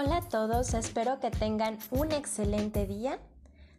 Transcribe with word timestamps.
Hola 0.00 0.18
a 0.18 0.22
todos, 0.22 0.74
espero 0.74 1.18
que 1.18 1.32
tengan 1.32 1.76
un 1.90 2.12
excelente 2.12 2.86
día. 2.86 3.18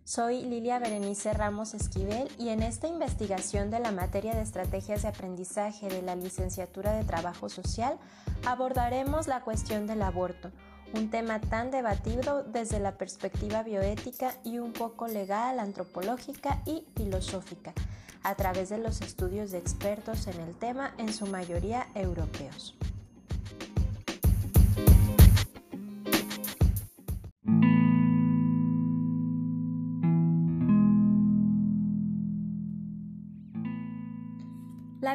Soy 0.04 0.42
Lilia 0.42 0.78
Berenice 0.78 1.32
Ramos 1.32 1.74
Esquivel 1.74 2.28
y 2.38 2.50
en 2.50 2.62
esta 2.62 2.90
investigación 2.90 3.72
de 3.72 3.80
la 3.80 3.94
materia 3.94 4.36
de 4.36 4.42
estrategias 4.42 5.04
de 5.04 5.08
aprendizaje 5.08 5.88
de 5.88 6.02
la 6.02 6.18
licenciatura 6.18 6.92
de 6.92 7.06
Trabajo 7.06 7.48
Social 7.48 7.98
abordaremos 8.46 9.30
la 9.30 9.44
cuestión 9.46 9.88
del 9.88 10.02
aborto, 10.02 10.52
un 10.94 11.10
tema 11.10 11.40
tan 11.40 11.72
debatido 11.72 12.44
desde 12.44 12.82
la 12.82 12.98
perspectiva 12.98 13.64
bioética 13.64 14.36
y 14.44 14.60
un 14.60 14.74
poco 14.74 15.08
legal, 15.08 15.58
antropológica 15.58 16.62
y 16.66 16.86
filosófica, 16.98 17.72
a 18.24 18.36
través 18.36 18.68
de 18.68 18.80
los 18.80 19.00
estudios 19.00 19.52
de 19.52 19.60
expertos 19.60 20.28
en 20.28 20.42
el 20.42 20.54
tema, 20.54 20.94
en 20.98 21.14
su 21.14 21.28
mayoría 21.28 21.88
europeos. 21.96 22.76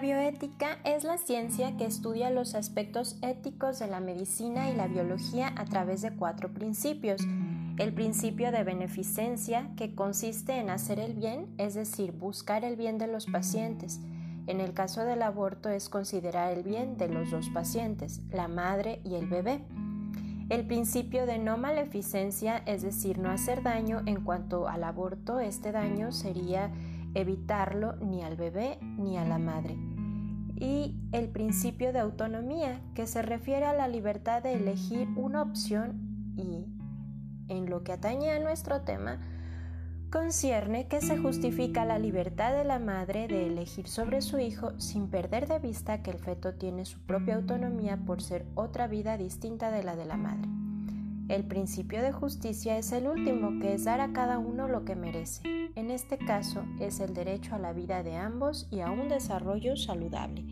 Bioética 0.04 0.76
es 0.84 1.02
la 1.02 1.16
ciencia 1.16 1.78
que 1.78 1.86
estudia 1.86 2.28
los 2.28 2.54
aspectos 2.54 3.16
éticos 3.22 3.78
de 3.78 3.86
la 3.86 4.00
medicina 4.00 4.68
y 4.68 4.76
la 4.76 4.86
biología 4.86 5.50
a 5.56 5.64
través 5.64 6.02
de 6.02 6.14
cuatro 6.14 6.52
principios. 6.52 7.22
El 7.78 7.94
principio 7.94 8.52
de 8.52 8.64
beneficencia, 8.64 9.70
que 9.78 9.94
consiste 9.94 10.58
en 10.58 10.68
hacer 10.68 10.98
el 10.98 11.14
bien, 11.14 11.46
es 11.56 11.72
decir, 11.72 12.12
buscar 12.12 12.66
el 12.66 12.76
bien 12.76 12.98
de 12.98 13.06
los 13.06 13.24
pacientes. 13.24 13.98
En 14.46 14.60
el 14.60 14.74
caso 14.74 15.06
del 15.06 15.22
aborto 15.22 15.70
es 15.70 15.88
considerar 15.88 16.52
el 16.52 16.64
bien 16.64 16.98
de 16.98 17.08
los 17.08 17.30
dos 17.30 17.48
pacientes, 17.48 18.20
la 18.30 18.46
madre 18.46 19.00
y 19.04 19.14
el 19.14 19.26
bebé. 19.26 19.64
El 20.50 20.66
principio 20.66 21.24
de 21.24 21.38
no 21.38 21.56
maleficencia, 21.56 22.58
es 22.66 22.82
decir, 22.82 23.18
no 23.18 23.30
hacer 23.30 23.62
daño 23.62 24.02
en 24.04 24.22
cuanto 24.22 24.68
al 24.68 24.84
aborto, 24.84 25.40
este 25.40 25.72
daño 25.72 26.12
sería 26.12 26.70
evitarlo 27.14 27.96
ni 27.96 28.22
al 28.22 28.36
bebé 28.36 28.76
ni 28.98 29.16
a 29.16 29.24
la 29.24 29.38
madre. 29.38 29.93
Y 30.64 30.94
el 31.12 31.28
principio 31.28 31.92
de 31.92 31.98
autonomía, 31.98 32.80
que 32.94 33.06
se 33.06 33.20
refiere 33.20 33.66
a 33.66 33.74
la 33.74 33.86
libertad 33.86 34.42
de 34.42 34.54
elegir 34.54 35.06
una 35.14 35.42
opción 35.42 36.32
y, 36.38 36.64
en 37.52 37.68
lo 37.68 37.84
que 37.84 37.92
atañe 37.92 38.30
a 38.30 38.40
nuestro 38.40 38.80
tema, 38.80 39.20
concierne 40.10 40.88
que 40.88 41.02
se 41.02 41.18
justifica 41.18 41.84
la 41.84 41.98
libertad 41.98 42.56
de 42.56 42.64
la 42.64 42.78
madre 42.78 43.28
de 43.28 43.46
elegir 43.46 43.88
sobre 43.88 44.22
su 44.22 44.38
hijo 44.38 44.72
sin 44.80 45.10
perder 45.10 45.48
de 45.48 45.58
vista 45.58 46.02
que 46.02 46.12
el 46.12 46.18
feto 46.18 46.54
tiene 46.54 46.86
su 46.86 46.98
propia 47.00 47.34
autonomía 47.34 47.98
por 47.98 48.22
ser 48.22 48.46
otra 48.54 48.86
vida 48.86 49.18
distinta 49.18 49.70
de 49.70 49.82
la 49.82 49.96
de 49.96 50.06
la 50.06 50.16
madre. 50.16 50.48
El 51.28 51.44
principio 51.44 52.02
de 52.02 52.12
justicia 52.12 52.76
es 52.76 52.92
el 52.92 53.06
último, 53.06 53.58
que 53.58 53.72
es 53.72 53.84
dar 53.84 54.02
a 54.02 54.12
cada 54.12 54.38
uno 54.38 54.68
lo 54.68 54.84
que 54.84 54.94
merece. 54.94 55.42
En 55.74 55.90
este 55.90 56.18
caso 56.18 56.64
es 56.78 57.00
el 57.00 57.14
derecho 57.14 57.54
a 57.54 57.58
la 57.58 57.72
vida 57.72 58.02
de 58.02 58.16
ambos 58.16 58.68
y 58.70 58.80
a 58.80 58.90
un 58.90 59.08
desarrollo 59.08 59.74
saludable. 59.76 60.44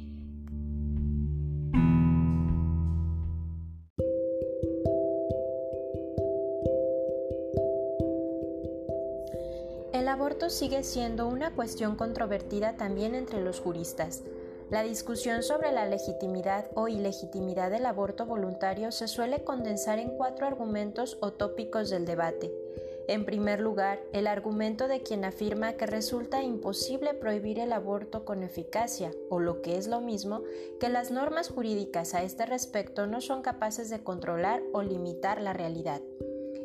El 9.92 10.09
aborto 10.09 10.48
sigue 10.48 10.84
siendo 10.84 11.29
una 11.29 11.51
cuestión 11.51 11.97
controvertida 11.97 12.77
también 12.77 13.14
entre 13.14 13.42
los 13.42 13.61
juristas. 13.61 14.23
La 14.73 14.83
discusión 14.83 15.42
sobre 15.42 15.70
la 15.70 15.84
legitimidad 15.84 16.70
o 16.73 16.89
ilegitimidad 16.89 17.70
del 17.70 17.84
aborto 17.84 18.25
voluntario 18.25 18.91
se 18.91 19.07
suele 19.07 19.45
condensar 19.45 19.98
en 19.98 20.17
cuatro 20.17 20.47
argumentos 20.47 21.19
o 21.20 21.30
tópicos 21.30 21.91
del 21.91 22.07
debate. 22.07 22.51
En 23.07 23.27
primer 23.27 23.61
lugar, 23.61 24.01
el 24.14 24.27
argumento 24.27 24.89
de 24.89 25.02
quien 25.02 25.27
afirma 25.27 25.74
que 25.74 25.85
resulta 25.85 26.42
imposible 26.42 27.13
prohibir 27.13 27.58
el 27.58 27.74
aborto 27.74 28.24
con 28.24 28.42
eficacia, 28.42 29.11
o 29.29 29.41
lo 29.41 29.61
que 29.61 29.77
es 29.77 29.89
lo 29.89 30.01
mismo, 30.01 30.42
que 30.80 30.89
las 30.89 31.11
normas 31.11 31.51
jurídicas 31.51 32.14
a 32.14 32.23
este 32.23 32.47
respecto 32.47 33.07
no 33.07 33.20
son 33.20 33.42
capaces 33.42 33.91
de 33.91 34.02
controlar 34.02 34.63
o 34.73 34.83
limitar 34.83 35.42
la 35.42 35.52
realidad. 35.52 36.01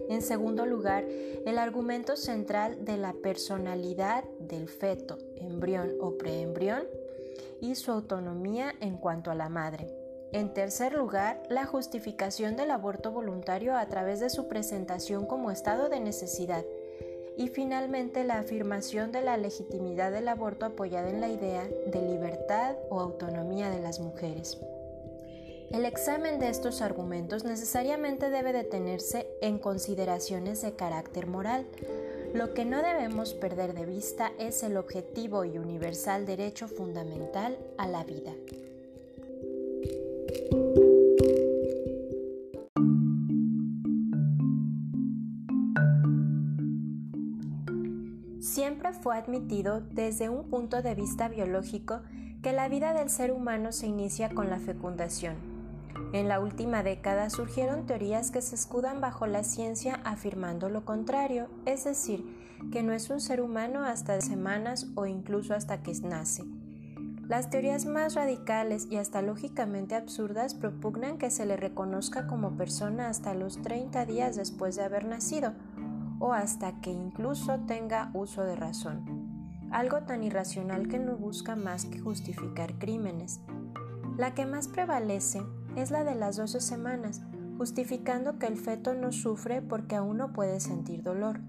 En 0.08 0.22
segundo 0.22 0.66
lugar, 0.66 1.04
el 1.46 1.58
argumento 1.58 2.16
central 2.16 2.86
de 2.86 2.96
la 2.96 3.12
personalidad 3.12 4.24
del 4.40 4.70
feto, 4.70 5.18
embrión 5.36 5.92
o 6.00 6.18
preembrión, 6.18 6.86
y 7.62 7.76
su 7.76 7.92
autonomía 7.92 8.74
en 8.80 8.98
cuanto 8.98 9.32
a 9.32 9.36
la 9.36 9.50
madre. 9.50 9.88
En 10.34 10.54
tercer 10.54 10.94
lugar, 10.94 11.42
la 11.50 11.66
justificación 11.66 12.56
del 12.58 12.72
aborto 12.72 13.12
voluntario 13.12 13.76
a 13.76 13.86
través 13.88 14.20
de 14.20 14.30
su 14.30 14.48
presentación 14.48 15.26
como 15.26 15.52
estado 15.52 15.88
de 15.88 16.02
necesidad. 16.02 16.66
Y 17.38 17.48
finalmente, 17.48 18.24
la 18.24 18.40
afirmación 18.40 19.12
de 19.12 19.22
la 19.22 19.38
legitimidad 19.38 20.12
del 20.12 20.28
aborto 20.28 20.66
apoyada 20.66 21.10
en 21.10 21.22
la 21.22 21.30
idea 21.30 21.68
de 21.68 22.02
libertad 22.02 22.76
o 22.90 23.00
autonomía 23.00 23.70
de 23.70 23.80
las 23.80 24.00
mujeres. 24.00 24.58
El 25.72 25.84
examen 25.84 26.40
de 26.40 26.50
estos 26.50 26.82
argumentos 26.82 27.44
necesariamente 27.44 28.30
debe 28.30 28.54
detenerse 28.54 29.28
en 29.42 29.60
consideraciones 29.60 30.62
de 30.62 30.76
carácter 30.76 31.28
moral, 31.28 31.68
lo 32.38 32.54
que 32.54 32.66
no 32.66 32.84
debemos 32.84 33.34
perder 33.34 33.74
de 33.74 33.88
vista 33.88 34.32
es 34.38 34.62
el 34.62 34.78
objetivo 34.78 35.44
y 35.44 35.58
universal 35.58 36.28
derecho 36.28 36.68
fundamental 36.68 37.58
a 37.80 37.88
la 37.88 38.04
vida. 38.04 38.32
Siempre 48.40 48.94
fue 48.94 49.18
admitido 49.18 49.82
desde 49.92 50.30
un 50.30 50.48
punto 50.48 50.84
de 50.84 50.94
vista 50.94 51.30
biológico 51.30 52.02
que 52.44 52.54
la 52.54 52.70
vida 52.70 52.94
del 52.94 53.10
ser 53.10 53.32
humano 53.32 53.72
se 53.72 53.88
inicia 53.88 54.30
con 54.30 54.52
la 54.52 54.60
fecundación 54.60 55.57
en 56.14 56.28
la 56.28 56.40
última 56.40 56.84
década 56.84 57.30
surgieron 57.30 57.86
teorías 57.86 58.32
que 58.32 58.42
se 58.42 58.56
escudan 58.56 59.02
bajo 59.02 59.28
la 59.28 59.44
ciencia 59.44 60.00
afirmando 60.06 60.70
lo 60.70 60.86
contrario, 60.86 61.48
es 61.66 61.84
decir, 61.84 62.26
que 62.72 62.82
no 62.82 62.94
es 62.94 63.10
un 63.10 63.20
ser 63.20 63.42
humano 63.42 63.84
hasta 63.84 64.20
semanas 64.22 64.88
o 64.96 65.06
incluso 65.06 65.54
hasta 65.54 65.84
que 65.84 65.94
nace. 66.04 66.44
Las 67.28 67.50
teorías 67.50 67.86
más 67.86 68.16
radicales 68.16 68.88
y 68.90 68.96
hasta 68.96 69.22
lógicamente 69.22 69.96
absurdas 69.96 70.54
propugnan 70.54 71.18
que 71.18 71.30
se 71.30 71.46
le 71.46 71.58
reconozca 71.58 72.26
como 72.26 72.56
persona 72.56 73.10
hasta 73.10 73.34
los 73.34 73.62
30 73.62 74.06
días 74.06 74.38
después 74.38 74.78
de 74.78 74.84
haber 74.84 75.06
nacido, 75.06 75.52
o 76.20 76.32
hasta 76.32 76.80
que 76.80 76.90
incluso 76.90 77.60
tenga 77.68 78.12
uso 78.14 78.44
de 78.44 78.56
razón. 78.56 79.28
Algo 79.72 80.04
tan 80.04 80.24
irracional 80.24 80.88
que 80.88 81.00
no 81.00 81.18
busca 81.18 81.58
más 81.58 81.84
que 81.84 82.00
justificar 82.00 82.80
crímenes. 82.80 83.42
La 84.16 84.34
que 84.34 84.46
más 84.46 84.70
prevalece 84.70 85.42
es 85.78 85.92
la 85.92 86.04
de 86.04 86.16
las 86.16 86.38
12 86.38 86.60
semanas, 86.60 87.22
justificando 87.58 88.40
que 88.40 88.48
el 88.48 88.58
feto 88.58 88.96
no 88.96 89.12
sufre 89.12 89.62
porque 89.62 89.96
aún 89.96 90.18
no 90.18 90.34
puede 90.34 90.60
sentir 90.60 91.04
dolor. 91.04 91.40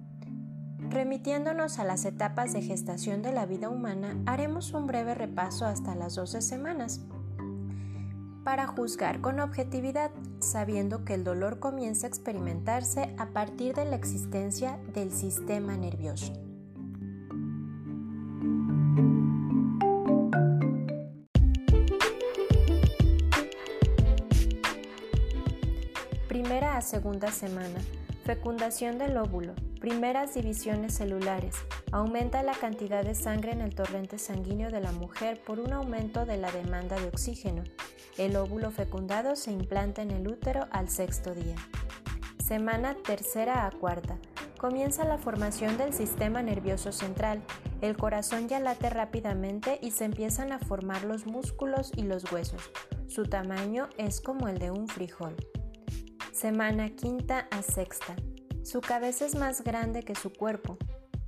Remitiéndonos 0.90 1.78
a 1.78 1.84
las 1.84 2.04
etapas 2.04 2.52
de 2.52 2.62
gestación 2.62 3.22
de 3.22 3.32
la 3.32 3.46
vida 3.46 3.70
humana, 3.70 4.16
haremos 4.26 4.72
un 4.74 4.86
breve 4.86 5.14
repaso 5.14 5.64
hasta 5.64 5.94
las 5.94 6.14
12 6.14 6.42
semanas 6.42 7.00
para 8.44 8.66
juzgar 8.66 9.20
con 9.20 9.40
objetividad, 9.40 10.10
sabiendo 10.40 11.04
que 11.04 11.14
el 11.14 11.24
dolor 11.24 11.58
comienza 11.58 12.06
a 12.06 12.08
experimentarse 12.08 13.14
a 13.18 13.30
partir 13.30 13.74
de 13.74 13.86
la 13.86 13.96
existencia 13.96 14.78
del 14.94 15.10
sistema 15.10 15.76
nervioso. 15.76 16.47
Segunda 26.88 27.30
semana. 27.30 27.78
Fecundación 28.24 28.96
del 28.98 29.18
óvulo. 29.18 29.54
Primeras 29.78 30.34
divisiones 30.34 30.94
celulares. 30.94 31.54
Aumenta 31.92 32.42
la 32.42 32.54
cantidad 32.54 33.04
de 33.04 33.14
sangre 33.14 33.52
en 33.52 33.60
el 33.60 33.74
torrente 33.74 34.18
sanguíneo 34.18 34.70
de 34.70 34.80
la 34.80 34.92
mujer 34.92 35.38
por 35.46 35.60
un 35.60 35.74
aumento 35.74 36.24
de 36.24 36.38
la 36.38 36.50
demanda 36.50 36.98
de 36.98 37.08
oxígeno. 37.08 37.62
El 38.16 38.36
óvulo 38.36 38.70
fecundado 38.70 39.36
se 39.36 39.52
implanta 39.52 40.00
en 40.00 40.10
el 40.10 40.26
útero 40.28 40.66
al 40.70 40.88
sexto 40.88 41.34
día. 41.34 41.56
Semana 42.42 42.94
tercera 42.94 43.66
a 43.66 43.70
cuarta. 43.70 44.16
Comienza 44.58 45.04
la 45.04 45.18
formación 45.18 45.76
del 45.76 45.92
sistema 45.92 46.42
nervioso 46.42 46.90
central. 46.90 47.42
El 47.82 47.98
corazón 47.98 48.48
ya 48.48 48.60
late 48.60 48.88
rápidamente 48.88 49.78
y 49.82 49.90
se 49.90 50.06
empiezan 50.06 50.52
a 50.52 50.58
formar 50.58 51.04
los 51.04 51.26
músculos 51.26 51.92
y 51.96 52.02
los 52.02 52.32
huesos. 52.32 52.70
Su 53.08 53.24
tamaño 53.24 53.88
es 53.98 54.22
como 54.22 54.48
el 54.48 54.58
de 54.58 54.70
un 54.70 54.88
frijol. 54.88 55.36
Semana 56.40 56.90
quinta 56.90 57.48
a 57.50 57.62
sexta. 57.62 58.14
Su 58.62 58.80
cabeza 58.80 59.26
es 59.26 59.34
más 59.34 59.64
grande 59.64 60.04
que 60.04 60.14
su 60.14 60.32
cuerpo. 60.32 60.78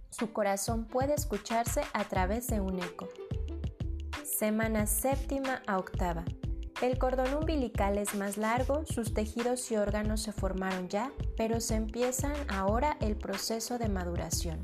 Su 0.08 0.32
corazón 0.32 0.84
puede 0.84 1.14
escucharse 1.14 1.82
a 1.94 2.04
través 2.04 2.46
de 2.46 2.60
un 2.60 2.78
eco. 2.78 3.08
Semana 4.22 4.86
séptima 4.86 5.62
a 5.66 5.78
octava. 5.78 6.24
El 6.80 6.96
cordón 6.96 7.34
umbilical 7.34 7.98
es 7.98 8.14
más 8.14 8.36
largo, 8.36 8.86
sus 8.86 9.12
tejidos 9.12 9.68
y 9.72 9.76
órganos 9.78 10.22
se 10.22 10.30
formaron 10.30 10.88
ya, 10.88 11.10
pero 11.36 11.60
se 11.60 11.74
empiezan 11.74 12.34
ahora 12.48 12.96
el 13.00 13.16
proceso 13.16 13.78
de 13.78 13.88
maduración. 13.88 14.62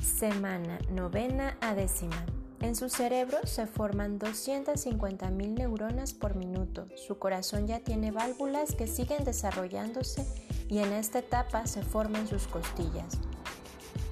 Semana 0.00 0.78
novena 0.90 1.58
a 1.60 1.74
décima. 1.74 2.24
En 2.64 2.74
su 2.74 2.88
cerebro 2.88 3.36
se 3.44 3.66
forman 3.66 4.18
250.000 4.18 5.30
neuronas 5.50 6.14
por 6.14 6.34
minuto. 6.34 6.86
Su 6.96 7.18
corazón 7.18 7.66
ya 7.66 7.80
tiene 7.80 8.10
válvulas 8.10 8.74
que 8.74 8.86
siguen 8.86 9.22
desarrollándose 9.22 10.26
y 10.70 10.78
en 10.78 10.94
esta 10.94 11.18
etapa 11.18 11.66
se 11.66 11.82
forman 11.82 12.26
sus 12.26 12.46
costillas. 12.46 13.18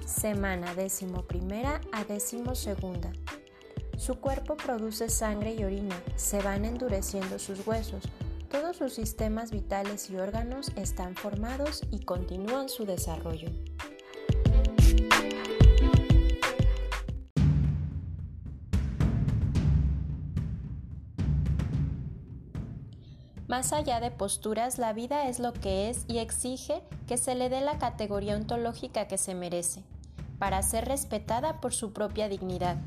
Semana 0.05 0.75
décimo 0.75 1.23
primera 1.23 1.81
a 1.91 2.03
décimo 2.03 2.53
segunda. 2.53 3.11
Su 3.97 4.19
cuerpo 4.19 4.55
produce 4.55 5.09
sangre 5.09 5.55
y 5.55 5.63
orina, 5.63 5.99
se 6.15 6.39
van 6.39 6.63
endureciendo 6.63 7.39
sus 7.39 7.65
huesos, 7.65 8.03
todos 8.51 8.77
sus 8.77 8.93
sistemas 8.93 9.49
vitales 9.49 10.11
y 10.11 10.17
órganos 10.17 10.71
están 10.75 11.15
formados 11.15 11.81
y 11.89 12.01
continúan 12.01 12.69
su 12.69 12.85
desarrollo. 12.85 13.49
Más 23.53 23.71
allá 23.71 23.99
de 23.99 24.09
posturas, 24.09 24.79
la 24.79 24.93
vida 24.93 25.29
es 25.29 25.37
lo 25.37 25.53
que 25.53 25.87
es 25.87 26.05
y 26.07 26.17
exige 26.17 26.81
que 27.07 27.17
se 27.17 27.35
le 27.35 27.49
dé 27.49 27.61
la 27.61 27.77
categoría 27.77 28.35
ontológica 28.35 29.07
que 29.07 29.19
se 29.19 29.35
merece, 29.35 29.83
para 30.39 30.63
ser 30.63 30.85
respetada 30.85 31.61
por 31.61 31.71
su 31.71 31.93
propia 31.93 32.29
dignidad. 32.29 32.77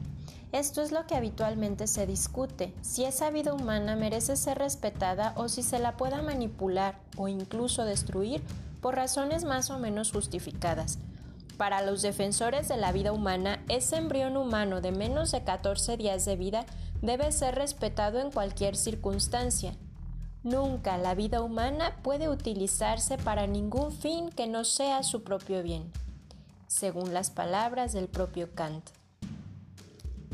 Esto 0.50 0.82
es 0.82 0.90
lo 0.90 1.06
que 1.06 1.14
habitualmente 1.14 1.86
se 1.86 2.04
discute, 2.04 2.74
si 2.82 3.04
esa 3.04 3.30
vida 3.30 3.54
humana 3.54 3.94
merece 3.94 4.34
ser 4.34 4.58
respetada 4.58 5.34
o 5.36 5.48
si 5.48 5.62
se 5.62 5.78
la 5.78 5.96
pueda 5.96 6.20
manipular 6.20 6.98
o 7.16 7.28
incluso 7.28 7.84
destruir 7.84 8.42
por 8.80 8.96
razones 8.96 9.44
más 9.44 9.70
o 9.70 9.78
menos 9.78 10.10
justificadas. 10.10 10.98
Para 11.58 11.80
los 11.82 12.02
defensores 12.02 12.66
de 12.66 12.76
la 12.76 12.90
vida 12.90 13.12
humana, 13.12 13.62
ese 13.68 13.98
embrión 13.98 14.36
humano 14.36 14.80
de 14.80 14.90
menos 14.90 15.30
de 15.30 15.44
14 15.44 15.96
días 15.96 16.24
de 16.24 16.34
vida 16.34 16.66
debe 17.02 17.30
ser 17.30 17.54
respetado 17.54 18.18
en 18.18 18.32
cualquier 18.32 18.74
circunstancia, 18.74 19.76
Nunca 20.46 20.96
la 20.96 21.16
vida 21.16 21.42
humana 21.42 21.96
puede 22.04 22.28
utilizarse 22.28 23.18
para 23.18 23.48
ningún 23.48 23.90
fin 23.90 24.28
que 24.28 24.46
no 24.46 24.62
sea 24.62 25.02
su 25.02 25.24
propio 25.24 25.60
bien, 25.60 25.90
según 26.68 27.12
las 27.12 27.30
palabras 27.30 27.92
del 27.92 28.06
propio 28.06 28.54
Kant. 28.54 28.90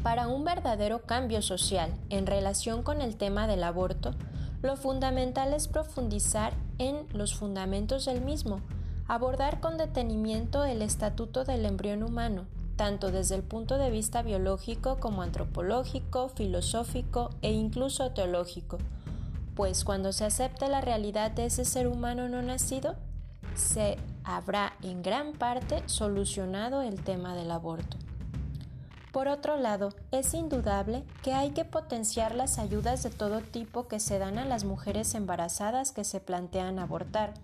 Para 0.03 0.29
un 0.29 0.45
verdadero 0.45 1.01
cambio 1.07 1.41
social 1.41 1.91
en 2.11 2.27
relación 2.27 2.83
con 2.83 3.01
el 3.01 3.17
tema 3.17 3.47
del 3.47 3.65
aborto, 3.65 4.11
lo 4.61 4.77
fundamental 4.77 5.55
es 5.55 5.67
profundizar 5.67 6.53
en 6.77 7.07
los 7.15 7.35
fundamentos 7.35 8.05
del 8.05 8.21
mismo, 8.21 8.61
abordar 9.09 9.61
con 9.61 9.79
detenimiento 9.79 10.67
el 10.67 10.83
estatuto 10.83 11.45
del 11.45 11.65
embrión 11.65 12.03
humano, 12.03 12.45
tanto 12.77 13.11
desde 13.11 13.37
el 13.37 13.43
punto 13.45 13.79
de 13.79 13.91
vista 13.91 14.21
biológico 14.21 15.01
como 15.01 15.23
antropológico, 15.23 16.29
filosófico 16.29 17.31
e 17.41 17.53
incluso 17.53 18.11
teológico, 18.11 18.77
pues 19.55 19.85
cuando 19.85 20.13
se 20.13 20.25
acepte 20.25 20.69
la 20.69 20.81
realidad 20.81 21.31
de 21.31 21.47
ese 21.47 21.65
ser 21.65 21.87
humano 21.87 22.29
no 22.29 22.43
nacido, 22.43 22.97
se 23.55 23.99
habrá 24.25 24.75
en 24.83 25.03
gran 25.03 25.33
parte 25.33 25.83
solucionado 25.87 26.83
el 26.83 27.03
tema 27.03 27.35
del 27.35 27.51
aborto. 27.51 27.97
Por 29.13 29.29
otro 29.29 29.59
lado, 29.59 29.91
es 30.11 30.33
indudable 30.33 31.05
que 31.23 31.35
hay 31.35 31.51
que 31.51 31.67
potenciar 31.67 32.35
las 32.35 32.59
ayudas 32.59 33.03
de 33.03 33.11
todo 33.11 33.43
tipo 33.43 33.87
que 33.87 34.01
se 34.01 34.19
dan 34.19 34.39
a 34.39 34.47
las 34.47 34.65
mujeres 34.65 35.15
embarazadas 35.15 35.93
que 35.93 36.05
se 36.05 36.19
plantean 36.19 36.79
abortar. 36.79 37.35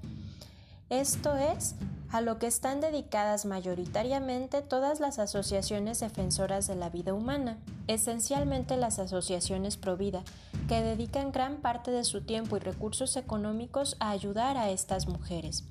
Esto 0.89 1.37
es 1.37 1.75
a 2.11 2.21
lo 2.21 2.39
que 2.39 2.47
están 2.47 2.81
dedicadas 2.81 3.45
mayoritariamente 3.45 4.63
todas 4.63 5.01
las 5.01 5.19
asociaciones 5.19 6.01
defensoras 6.01 6.67
de 6.67 6.75
la 6.75 6.89
vida 6.89 7.13
humana, 7.13 7.59
esencialmente 7.87 8.77
las 8.77 8.99
asociaciones 8.99 9.77
Provida, 9.77 10.23
que 10.69 10.83
dedican 10.83 11.33
gran 11.33 11.57
parte 11.57 11.91
de 11.91 12.05
su 12.05 12.23
tiempo 12.23 12.57
y 12.57 12.61
recursos 12.61 13.17
económicos 13.17 13.97
a 14.01 14.11
ayudar 14.11 14.57
a 14.57 14.71
estas 14.71 15.07
mujeres. 15.07 15.65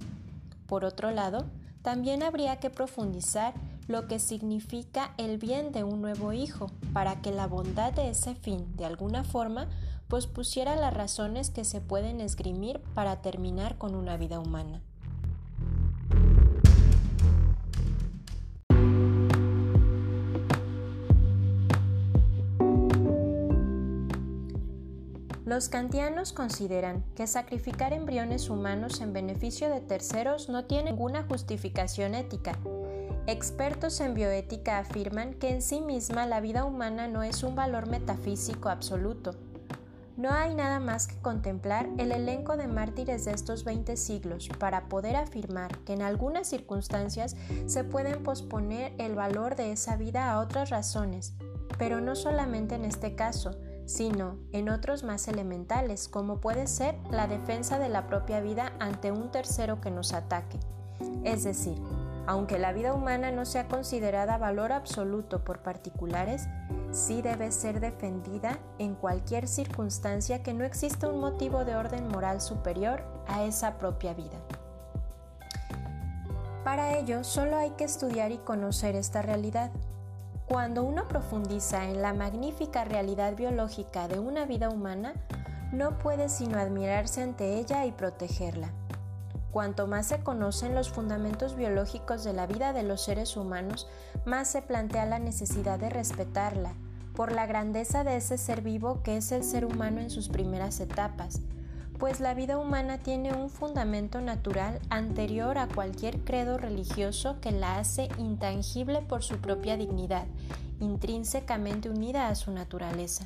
Por 0.67 0.85
otro 0.85 1.11
lado, 1.11 1.45
también 1.81 2.21
habría 2.21 2.59
que 2.59 2.69
profundizar 2.69 3.53
lo 3.87 4.07
que 4.07 4.19
significa 4.19 5.13
el 5.17 5.37
bien 5.37 5.71
de 5.71 5.83
un 5.83 6.01
nuevo 6.01 6.33
hijo, 6.33 6.69
para 6.93 7.21
que 7.21 7.31
la 7.31 7.47
bondad 7.47 7.93
de 7.93 8.09
ese 8.09 8.35
fin, 8.35 8.75
de 8.75 8.85
alguna 8.85 9.23
forma, 9.23 9.67
pospusiera 10.07 10.75
las 10.75 10.93
razones 10.93 11.49
que 11.49 11.63
se 11.63 11.81
pueden 11.81 12.21
esgrimir 12.21 12.79
para 12.93 13.21
terminar 13.21 13.77
con 13.77 13.95
una 13.95 14.17
vida 14.17 14.39
humana. 14.39 14.81
Los 25.47 25.69
kantianos 25.69 26.33
consideran 26.33 27.05
que 27.15 27.25
sacrificar 27.25 27.93
embriones 27.93 28.49
humanos 28.49 28.99
en 28.99 29.13
beneficio 29.13 29.69
de 29.69 29.79
terceros 29.79 30.49
no 30.49 30.65
tiene 30.65 30.91
ninguna 30.91 31.23
justificación 31.23 32.15
ética. 32.15 32.59
Expertos 33.27 34.01
en 34.01 34.13
bioética 34.13 34.79
afirman 34.79 35.35
que 35.35 35.51
en 35.51 35.61
sí 35.61 35.79
misma 35.79 36.25
la 36.25 36.41
vida 36.41 36.65
humana 36.65 37.07
no 37.07 37.23
es 37.23 37.43
un 37.43 37.55
valor 37.55 37.87
metafísico 37.87 38.67
absoluto. 38.67 39.35
No 40.17 40.33
hay 40.33 40.53
nada 40.53 40.81
más 40.81 41.07
que 41.07 41.15
contemplar 41.21 41.87
el 41.97 42.11
elenco 42.11 42.57
de 42.57 42.67
mártires 42.67 43.23
de 43.23 43.31
estos 43.31 43.63
20 43.63 43.95
siglos 43.95 44.49
para 44.59 44.89
poder 44.89 45.15
afirmar 45.15 45.77
que 45.85 45.93
en 45.93 46.01
algunas 46.01 46.47
circunstancias 46.47 47.37
se 47.67 47.85
pueden 47.85 48.21
posponer 48.21 48.91
el 48.97 49.15
valor 49.15 49.55
de 49.55 49.71
esa 49.71 49.95
vida 49.95 50.29
a 50.29 50.39
otras 50.41 50.71
razones, 50.71 51.35
pero 51.77 52.01
no 52.01 52.17
solamente 52.17 52.75
en 52.75 52.83
este 52.83 53.15
caso, 53.15 53.51
sino 53.87 54.37
en 54.51 54.69
otros 54.69 55.03
más 55.03 55.27
elementales, 55.27 56.07
como 56.07 56.39
puede 56.39 56.67
ser 56.67 56.95
la 57.09 57.25
defensa 57.25 57.79
de 57.79 57.89
la 57.89 58.05
propia 58.05 58.41
vida 58.41 58.73
ante 58.79 59.11
un 59.11 59.31
tercero 59.31 59.81
que 59.81 59.89
nos 59.89 60.13
ataque. 60.13 60.59
Es 61.23 61.45
decir, 61.45 61.81
aunque 62.27 62.59
la 62.59 62.73
vida 62.73 62.93
humana 62.93 63.31
no 63.31 63.45
sea 63.45 63.69
considerada 63.69 64.37
valor 64.37 64.73
absoluto 64.73 65.45
por 65.45 65.59
particulares, 65.59 66.49
sí 66.91 67.21
debe 67.21 67.53
ser 67.53 67.79
defendida 67.79 68.59
en 68.77 68.95
cualquier 68.95 69.47
circunstancia 69.47 70.43
que 70.43 70.53
no 70.53 70.65
exista 70.65 71.07
un 71.07 71.21
motivo 71.21 71.63
de 71.63 71.77
orden 71.77 72.09
moral 72.09 72.41
superior 72.41 73.01
a 73.27 73.45
esa 73.45 73.77
propia 73.77 74.13
vida. 74.13 74.37
Para 76.65 76.97
ello, 76.97 77.23
solo 77.23 77.55
hay 77.55 77.69
que 77.71 77.85
estudiar 77.85 78.33
y 78.33 78.39
conocer 78.39 78.97
esta 78.97 79.21
realidad, 79.21 79.71
cuando 80.47 80.83
uno 80.83 81.09
profundiza 81.09 81.89
en 81.89 82.01
la 82.01 82.13
magnífica 82.13 82.85
realidad 82.85 83.35
biológica 83.35 84.07
de 84.07 84.19
una 84.19 84.45
vida 84.45 84.69
humana, 84.69 85.13
no 85.73 85.97
puede 85.97 86.29
sino 86.29 86.57
admirarse 86.57 87.21
ante 87.21 87.59
ella 87.59 87.85
y 87.85 87.91
protegerla. 87.91 88.69
Cuanto 89.51 89.87
más 89.87 90.07
se 90.07 90.19
conocen 90.19 90.73
los 90.73 90.89
fundamentos 90.89 91.57
biológicos 91.57 92.23
de 92.23 92.31
la 92.31 92.47
vida 92.47 92.71
de 92.71 92.83
los 92.83 93.01
seres 93.01 93.35
humanos, 93.35 93.89
más 94.23 94.47
se 94.47 94.61
plantea 94.61 95.05
la 95.05 95.19
necesidad 95.19 95.79
de 95.79 95.89
respetarla, 95.89 96.73
por 97.13 97.33
la 97.33 97.45
grandeza 97.45 98.05
de 98.05 98.15
ese 98.15 98.37
ser 98.37 98.61
vivo 98.61 99.01
que 99.03 99.17
es 99.17 99.31
el 99.33 99.43
ser 99.43 99.65
humano 99.65 99.99
en 99.99 100.09
sus 100.09 100.29
primeras 100.29 100.79
etapas, 100.79 101.41
pues 101.99 102.19
la 102.19 102.33
vida 102.33 102.57
humana 102.57 102.99
tiene 102.99 103.33
un 103.33 103.49
fundamento 103.49 104.21
natural 104.21 104.79
anterior 104.89 105.57
a 105.57 105.67
cualquier 105.67 106.19
credo 106.19 106.57
religioso 106.57 107.39
que 107.41 107.51
la 107.51 107.79
hace 107.79 108.09
intangible 108.17 109.01
por 109.01 109.23
su 109.23 109.37
propia 109.37 109.77
dignidad, 109.77 110.25
intrínsecamente 110.79 111.89
unida 111.89 112.27
a 112.27 112.35
su 112.35 112.51
naturaleza. 112.51 113.25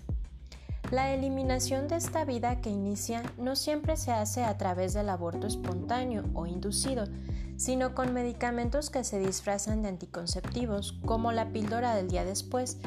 La 0.89 1.13
eliminación 1.13 1.87
de 1.87 1.95
esta 1.95 2.25
vida 2.25 2.59
que 2.61 2.69
inicia 2.69 3.23
no 3.37 3.55
siempre 3.55 3.95
se 3.97 4.11
hace 4.11 4.43
a 4.43 4.57
través 4.57 4.93
del 4.93 5.09
aborto 5.09 5.47
espontáneo 5.47 6.25
o 6.33 6.47
inducido, 6.47 7.05
sino 7.57 7.93
con 7.93 8.13
medicamentos 8.13 8.89
que 8.89 9.03
se 9.03 9.19
disfrazan 9.19 9.83
de 9.83 9.89
anticonceptivos, 9.89 10.93
como 11.05 11.31
la 11.31 11.49
píldora 11.49 11.95
del 11.95 12.09
día 12.09 12.25
después, 12.25 12.77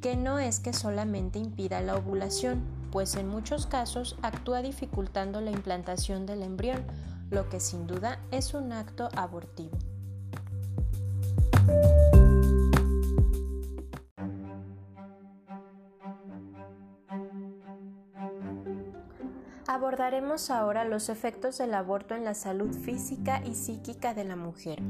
que 0.00 0.16
no 0.16 0.38
es 0.38 0.60
que 0.60 0.72
solamente 0.72 1.38
impida 1.38 1.80
la 1.80 1.96
ovulación, 1.96 2.79
pues 2.90 3.14
en 3.16 3.28
muchos 3.28 3.66
casos 3.66 4.16
actúa 4.22 4.62
dificultando 4.62 5.40
la 5.40 5.50
implantación 5.50 6.26
del 6.26 6.42
embrión, 6.42 6.84
lo 7.30 7.48
que 7.48 7.60
sin 7.60 7.86
duda 7.86 8.18
es 8.30 8.54
un 8.54 8.72
acto 8.72 9.08
abortivo. 9.14 9.78
Abordaremos 19.66 20.50
ahora 20.50 20.84
los 20.84 21.08
efectos 21.08 21.58
del 21.58 21.74
aborto 21.74 22.16
en 22.16 22.24
la 22.24 22.34
salud 22.34 22.74
física 22.74 23.40
y 23.44 23.54
psíquica 23.54 24.14
de 24.14 24.24
la 24.24 24.34
mujer. 24.34 24.82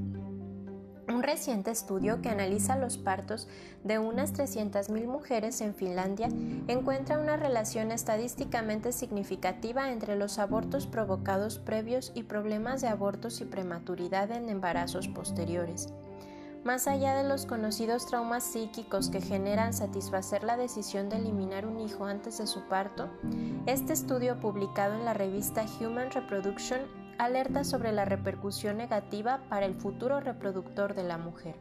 Un 1.11 1.25
reciente 1.25 1.73
estudio 1.73 2.23
que 2.23 2.29
analiza 2.29 2.77
los 2.77 2.97
partos 2.97 3.49
de 3.83 3.99
unas 3.99 4.33
300.000 4.33 5.07
mujeres 5.09 5.61
en 5.61 5.75
Finlandia 5.75 6.29
encuentra 6.69 7.19
una 7.19 7.37
relación 7.37 7.91
estadísticamente 7.91 8.93
significativa 8.93 9.91
entre 9.91 10.15
los 10.15 10.39
abortos 10.39 10.87
provocados 10.87 11.59
previos 11.59 12.13
y 12.15 12.23
problemas 12.23 12.81
de 12.81 12.89
abortos 12.89 13.41
y 13.41 13.45
prematuridad 13.45 14.31
en 14.31 14.49
embarazos 14.49 15.09
posteriores. 15.09 15.89
Más 16.63 16.87
allá 16.87 17.17
de 17.17 17.29
los 17.29 17.45
conocidos 17.45 18.07
traumas 18.07 18.45
psíquicos 18.45 19.09
que 19.09 19.21
generan 19.21 19.73
satisfacer 19.73 20.45
la 20.45 20.57
decisión 20.57 21.09
de 21.09 21.17
eliminar 21.17 21.67
un 21.67 21.81
hijo 21.81 22.05
antes 22.05 22.39
de 22.39 22.47
su 22.47 22.61
parto, 22.69 23.09
este 23.67 23.95
estudio 23.95 24.39
publicado 24.39 24.95
en 24.95 25.05
la 25.05 25.15
revista 25.15 25.65
Human 25.81 26.11
Reproduction 26.13 27.00
alerta 27.25 27.65
sobre 27.65 27.93
la 27.93 28.05
repercusión 28.05 28.79
negativa 28.79 29.41
para 29.49 29.67
el 29.67 29.75
futuro 29.75 30.21
reproductor 30.21 30.95
de 30.95 31.05
la 31.05 31.19
mujer. 31.19 31.55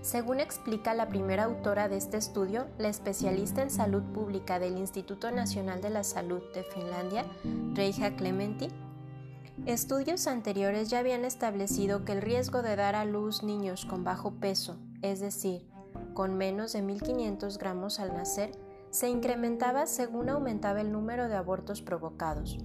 Según 0.00 0.40
explica 0.40 0.94
la 0.94 1.08
primera 1.08 1.44
autora 1.44 1.88
de 1.88 1.96
este 1.96 2.16
estudio, 2.16 2.66
la 2.76 2.88
especialista 2.88 3.62
en 3.62 3.70
salud 3.70 4.02
pública 4.02 4.58
del 4.58 4.76
Instituto 4.76 5.30
Nacional 5.30 5.80
de 5.80 5.90
la 5.90 6.02
Salud 6.02 6.42
de 6.54 6.64
Finlandia, 6.64 7.24
Reija 7.72 8.16
Clementi, 8.16 8.66
estudios 9.64 10.26
anteriores 10.26 10.90
ya 10.90 10.98
habían 10.98 11.24
establecido 11.24 12.04
que 12.04 12.10
el 12.10 12.22
riesgo 12.22 12.62
de 12.62 12.74
dar 12.74 12.96
a 12.96 13.04
luz 13.04 13.44
niños 13.44 13.84
con 13.84 14.02
bajo 14.02 14.32
peso, 14.32 14.76
es 15.02 15.20
decir, 15.20 15.68
con 16.14 16.36
menos 16.36 16.72
de 16.72 16.82
1.500 16.82 17.58
gramos 17.58 18.00
al 18.00 18.12
nacer, 18.12 18.50
se 18.90 19.08
incrementaba 19.08 19.86
según 19.86 20.30
aumentaba 20.30 20.80
el 20.80 20.90
número 20.90 21.28
de 21.28 21.36
abortos 21.36 21.80
provocados. 21.80 22.58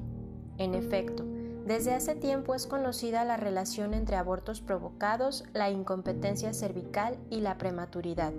En 0.57 0.73
efecto, 0.73 1.23
desde 1.67 1.93
hace 1.93 2.15
tiempo 2.15 2.55
es 2.55 2.65
conocida 2.65 3.25
la 3.25 3.35
relación 3.35 3.93
entre 3.93 4.15
abortos 4.15 4.61
provocados, 4.61 5.43
la 5.53 5.69
incompetencia 5.69 6.53
cervical 6.53 7.17
y 7.29 7.41
la 7.41 7.57
prematuridad. 7.57 8.31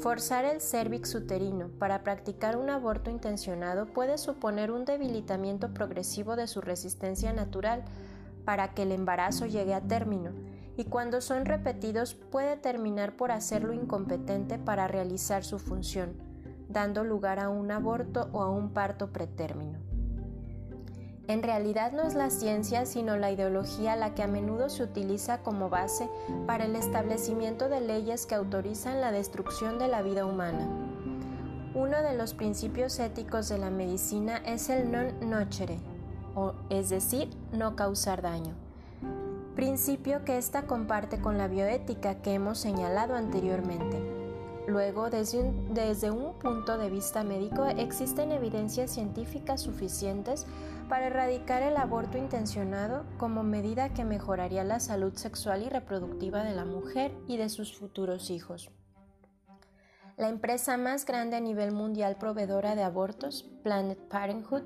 Forzar 0.00 0.44
el 0.44 0.60
cervix 0.60 1.14
uterino 1.14 1.68
para 1.78 2.02
practicar 2.02 2.56
un 2.56 2.70
aborto 2.70 3.08
intencionado 3.08 3.86
puede 3.86 4.18
suponer 4.18 4.72
un 4.72 4.84
debilitamiento 4.84 5.72
progresivo 5.72 6.34
de 6.34 6.48
su 6.48 6.60
resistencia 6.60 7.32
natural 7.32 7.84
para 8.44 8.74
que 8.74 8.82
el 8.82 8.90
embarazo 8.90 9.46
llegue 9.46 9.74
a 9.74 9.80
término, 9.80 10.32
y 10.76 10.84
cuando 10.84 11.20
son 11.20 11.44
repetidos 11.44 12.14
puede 12.14 12.56
terminar 12.56 13.16
por 13.16 13.30
hacerlo 13.30 13.72
incompetente 13.72 14.58
para 14.58 14.88
realizar 14.88 15.44
su 15.44 15.60
función, 15.60 16.14
dando 16.68 17.04
lugar 17.04 17.38
a 17.38 17.48
un 17.48 17.70
aborto 17.70 18.28
o 18.32 18.42
a 18.42 18.50
un 18.50 18.70
parto 18.70 19.12
pretérmino. 19.12 19.87
En 21.28 21.42
realidad 21.42 21.92
no 21.92 22.04
es 22.04 22.14
la 22.14 22.30
ciencia, 22.30 22.86
sino 22.86 23.18
la 23.18 23.30
ideología 23.30 23.96
la 23.96 24.14
que 24.14 24.22
a 24.22 24.26
menudo 24.26 24.70
se 24.70 24.82
utiliza 24.82 25.42
como 25.42 25.68
base 25.68 26.08
para 26.46 26.64
el 26.64 26.74
establecimiento 26.74 27.68
de 27.68 27.82
leyes 27.82 28.24
que 28.24 28.34
autorizan 28.34 29.02
la 29.02 29.12
destrucción 29.12 29.78
de 29.78 29.88
la 29.88 30.00
vida 30.00 30.24
humana. 30.24 30.66
Uno 31.74 32.02
de 32.02 32.16
los 32.16 32.32
principios 32.32 32.98
éticos 32.98 33.50
de 33.50 33.58
la 33.58 33.68
medicina 33.68 34.38
es 34.38 34.70
el 34.70 34.90
non 34.90 35.12
nocere, 35.20 35.78
o 36.34 36.54
es 36.70 36.88
decir, 36.88 37.28
no 37.52 37.76
causar 37.76 38.22
daño. 38.22 38.54
Principio 39.54 40.24
que 40.24 40.38
ésta 40.38 40.62
comparte 40.62 41.20
con 41.20 41.36
la 41.36 41.46
bioética 41.46 42.22
que 42.22 42.32
hemos 42.32 42.58
señalado 42.58 43.14
anteriormente. 43.14 44.07
Luego, 44.68 45.08
desde 45.08 46.10
un, 46.10 46.38
punto 46.38 46.76
de 46.76 46.90
vista 46.90 47.24
médico, 47.24 47.64
existen 47.64 48.32
evidencias 48.32 48.90
científicas 48.90 49.62
suficientes 49.62 50.46
para 50.90 51.06
erradicar 51.06 51.62
el 51.62 51.78
aborto 51.78 52.18
intencionado 52.18 53.06
como 53.16 53.42
medida 53.42 53.94
que 53.94 54.04
mejoraría 54.04 54.64
la 54.64 54.78
salud 54.78 55.14
sexual 55.14 55.62
y 55.62 55.70
reproductiva 55.70 56.44
de 56.44 56.54
la 56.54 56.66
mujer 56.66 57.12
y 57.26 57.38
de 57.38 57.48
sus 57.48 57.78
futuros 57.78 58.28
hijos. 58.28 58.70
La 60.18 60.28
empresa 60.28 60.76
más 60.76 61.06
grande 61.06 61.36
a 61.36 61.40
nivel 61.40 61.72
mundial 61.72 62.16
proveedora 62.18 62.74
de 62.74 62.82
abortos, 62.82 63.48
Planet 63.62 63.98
Parenthood, 64.10 64.64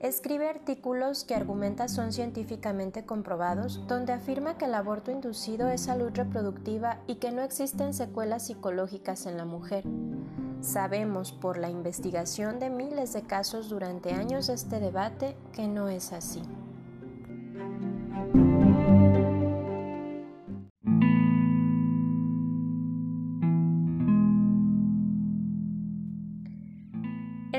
escribe 0.00 0.48
artículos 0.48 1.24
que 1.24 1.34
argumenta 1.34 1.86
son 1.86 2.12
científicamente 2.12 3.04
comprobados, 3.04 3.86
donde 3.86 4.14
afirma 4.14 4.56
que 4.56 4.64
el 4.64 4.74
aborto 4.74 5.10
inducido 5.10 5.68
es 5.68 5.82
salud 5.82 6.10
reproductiva 6.14 7.00
y 7.06 7.16
que 7.16 7.30
no 7.32 7.42
existen 7.42 7.92
secuelas 7.92 8.46
psicológicas 8.46 9.26
en 9.26 9.36
la 9.36 9.44
mujer. 9.44 9.84
Sabemos 10.62 11.32
por 11.32 11.58
la 11.58 11.70
investigación 11.70 12.58
de 12.58 12.70
miles 12.70 13.12
de 13.12 13.22
casos 13.22 13.68
durante 13.68 14.12
años 14.12 14.46
de 14.46 14.54
este 14.54 14.80
debate 14.80 15.36
que 15.52 15.68
no 15.68 15.88
es 15.88 16.12
así. 16.12 16.42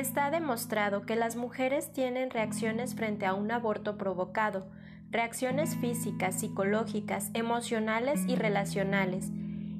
Está 0.02 0.32
demostrado 0.32 1.06
que 1.06 1.16
las 1.16 1.36
mujeres 1.36 1.94
tienen 1.94 2.32
reacciones 2.32 2.96
frente 2.96 3.28
a 3.28 3.36
un 3.36 3.52
aborto 3.52 4.00
provocado, 4.00 4.66
reacciones 5.12 5.76
físicas, 5.76 6.40
psicológicas, 6.40 7.30
emocionales 7.36 8.24
y 8.28 8.36
relacionales, 8.36 9.30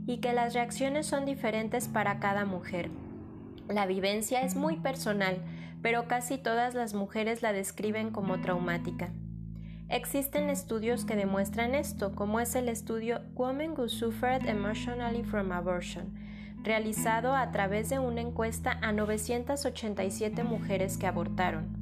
y 0.06 0.20
que 0.20 0.32
las 0.34 0.54
reacciones 0.54 1.08
son 1.08 1.26
diferentes 1.26 1.88
para 1.88 2.20
cada 2.20 2.46
mujer. 2.46 2.92
La 3.68 3.88
vivencia 3.88 4.44
es 4.44 4.56
muy 4.56 4.76
personal, 4.76 5.40
pero 5.82 6.08
casi 6.08 6.38
todas 6.38 6.76
las 6.76 6.94
mujeres 6.94 7.42
la 7.42 7.52
describen 7.52 8.12
como 8.12 8.40
traumática. 8.42 9.10
Existen 9.90 10.52
estudios 10.52 11.04
que 11.04 11.16
demuestran 11.16 11.74
esto, 11.74 12.14
como 12.14 12.40
es 12.40 12.54
el 12.54 12.70
estudio 12.70 13.22
Women 13.34 13.72
Who 13.72 13.90
Suffered 13.90 14.48
Emotionally 14.48 15.24
from 15.24 15.52
Abortion, 15.52 16.14
realizado 16.64 17.36
a 17.36 17.52
través 17.52 17.90
de 17.90 18.00
una 18.00 18.22
encuesta 18.22 18.78
a 18.82 18.92
987 18.92 20.44
mujeres 20.44 20.98
que 20.98 21.08
abortaron. 21.08 21.82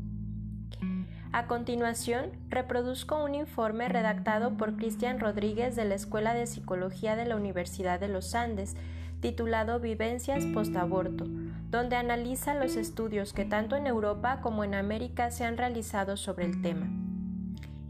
A 1.31 1.45
continuación, 1.45 2.31
reproduzco 2.49 3.23
un 3.23 3.35
informe 3.35 3.87
redactado 3.87 4.57
por 4.57 4.77
Cristian 4.77 5.19
Rodríguez 5.19 5.75
de 5.75 5.85
la 5.85 5.93
Escuela 5.93 6.33
de 6.33 6.47
Psicología 6.47 7.15
de 7.15 7.25
la 7.25 7.35
Universidad 7.35 7.99
de 7.99 8.07
los 8.07 8.33
Andes, 8.33 8.75
titulado 9.19 9.79
Vivencias 9.79 10.43
post-aborto, 10.45 11.25
donde 11.69 11.97
analiza 11.97 12.55
los 12.55 12.75
estudios 12.75 13.33
que 13.33 13.45
tanto 13.45 13.75
en 13.75 13.85
Europa 13.85 14.39
como 14.41 14.63
en 14.63 14.73
América 14.73 15.29
se 15.29 15.45
han 15.45 15.57
realizado 15.57 16.17
sobre 16.17 16.45
el 16.45 16.61
tema. 16.63 16.87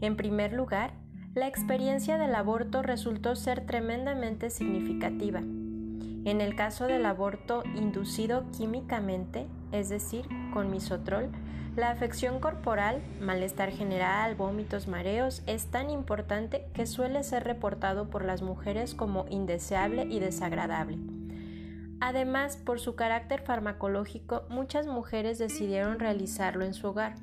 En 0.02 0.16
primer 0.16 0.52
lugar, 0.52 0.92
la 1.34 1.46
experiencia 1.46 2.18
del 2.18 2.34
aborto 2.34 2.82
resultó 2.82 3.36
ser 3.36 3.64
tremendamente 3.64 4.50
significativa. 4.50 5.42
En 6.24 6.40
el 6.40 6.54
caso 6.54 6.86
del 6.86 7.06
aborto 7.06 7.62
inducido 7.76 8.44
químicamente, 8.56 9.46
es 9.72 9.88
decir, 9.88 10.26
con 10.52 10.70
misotrol, 10.70 11.30
la 11.76 11.90
afección 11.90 12.40
corporal, 12.40 13.00
malestar 13.20 13.70
general, 13.70 14.34
vómitos, 14.34 14.86
mareos, 14.86 15.42
es 15.46 15.66
tan 15.66 15.88
importante 15.88 16.66
que 16.74 16.84
suele 16.86 17.22
ser 17.22 17.44
reportado 17.44 18.10
por 18.10 18.24
las 18.24 18.42
mujeres 18.42 18.94
como 18.94 19.24
indeseable 19.30 20.04
y 20.04 20.18
desagradable. 20.18 20.98
Además, 22.00 22.56
por 22.56 22.80
su 22.80 22.96
carácter 22.96 23.42
farmacológico, 23.42 24.42
muchas 24.48 24.86
mujeres 24.86 25.38
decidieron 25.38 26.00
realizarlo 26.00 26.64
en 26.64 26.74
su 26.74 26.88
hogar. 26.88 27.14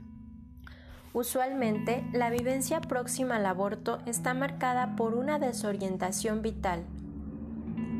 Usualmente, 1.14 2.06
la 2.14 2.30
vivencia 2.30 2.80
próxima 2.80 3.36
al 3.38 3.46
aborto 3.48 4.00
está 4.06 4.34
marcada 4.34 4.96
por 4.96 5.14
una 5.14 5.40
desorientación 5.40 6.42
vital. 6.42 6.84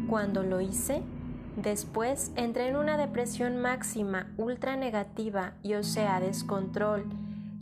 Cuando 0.10 0.42
lo 0.44 0.62
hice, 0.62 1.04
después 1.58 2.32
entré 2.38 2.70
en 2.70 2.78
una 2.78 2.96
depresión 2.96 3.58
máxima, 3.58 4.28
ultra 4.38 4.78
negativa 4.78 5.56
y 5.64 5.74
o 5.74 5.84
sea, 5.84 6.22
descontrol. 6.22 7.04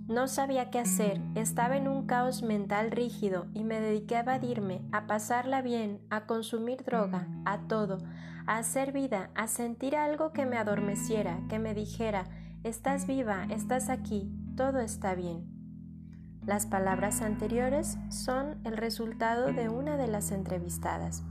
No 0.07 0.27
sabía 0.27 0.69
qué 0.69 0.77
hacer, 0.77 1.19
estaba 1.33 1.75
en 1.75 1.87
un 1.87 2.05
caos 2.05 2.43
mental 2.43 2.91
rígido 2.91 3.47
y 3.55 3.63
me 3.63 3.81
dediqué 3.81 4.17
a 4.17 4.19
evadirme, 4.19 4.81
a 4.91 5.07
pasarla 5.07 5.63
bien, 5.63 5.99
a 6.11 6.27
consumir 6.27 6.83
droga, 6.83 7.27
a 7.45 7.61
todo, 7.67 7.97
a 8.45 8.57
hacer 8.59 8.91
vida, 8.91 9.31
a 9.33 9.47
sentir 9.47 9.95
algo 9.95 10.31
que 10.31 10.45
me 10.45 10.57
adormeciera, 10.57 11.39
que 11.49 11.57
me 11.57 11.73
dijera, 11.73 12.25
estás 12.63 13.07
viva, 13.07 13.47
estás 13.49 13.89
aquí, 13.89 14.29
todo 14.55 14.81
está 14.81 15.15
bien. 15.15 15.47
Las 16.45 16.67
palabras 16.67 17.23
anteriores 17.23 17.97
son 18.09 18.59
el 18.65 18.77
resultado 18.77 19.51
de 19.51 19.67
una 19.67 19.97
de 19.97 20.05
las 20.05 20.29
entrevistadas. 20.29 21.23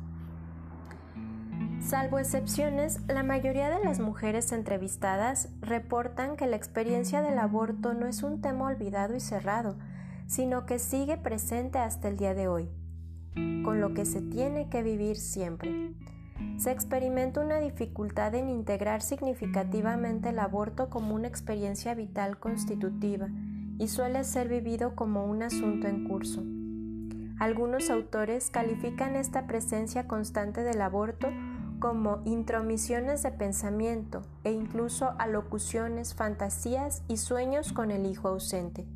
Salvo 1.86 2.18
excepciones, 2.18 3.00
la 3.08 3.22
mayoría 3.22 3.70
de 3.70 3.84
las 3.84 4.00
mujeres 4.00 4.52
entrevistadas 4.52 5.48
reportan 5.60 6.36
que 6.36 6.46
la 6.46 6.56
experiencia 6.56 7.22
del 7.22 7.38
aborto 7.38 7.94
no 7.94 8.06
es 8.06 8.22
un 8.22 8.40
tema 8.40 8.66
olvidado 8.66 9.14
y 9.14 9.20
cerrado, 9.20 9.76
sino 10.26 10.66
que 10.66 10.78
sigue 10.78 11.16
presente 11.16 11.78
hasta 11.78 12.08
el 12.08 12.16
día 12.16 12.34
de 12.34 12.48
hoy, 12.48 12.68
con 13.64 13.80
lo 13.80 13.94
que 13.94 14.04
se 14.04 14.22
tiene 14.22 14.68
que 14.68 14.82
vivir 14.82 15.16
siempre 15.16 15.94
se 16.56 16.70
experimenta 16.70 17.40
una 17.40 17.58
dificultad 17.58 18.34
en 18.34 18.48
integrar 18.48 19.02
significativamente 19.02 20.30
el 20.30 20.38
aborto 20.38 20.88
como 20.88 21.14
una 21.14 21.28
experiencia 21.28 21.94
vital 21.94 22.38
constitutiva 22.38 23.28
y 23.78 23.88
suele 23.88 24.22
ser 24.24 24.48
vivido 24.48 24.94
como 24.94 25.24
un 25.24 25.42
asunto 25.42 25.88
en 25.88 26.06
curso. 26.06 26.42
Algunos 27.38 27.90
autores 27.90 28.50
califican 28.50 29.16
esta 29.16 29.46
presencia 29.46 30.06
constante 30.06 30.62
del 30.62 30.80
aborto 30.80 31.28
como 31.84 32.22
intromisiones 32.24 33.22
de 33.24 33.30
pensamiento 33.30 34.22
e 34.42 34.52
incluso 34.52 35.12
alocuciones, 35.18 36.14
fantasías 36.14 37.02
y 37.08 37.18
sueños 37.18 37.74
con 37.74 37.90
el 37.90 38.06
hijo 38.06 38.28
ausente. 38.28 38.86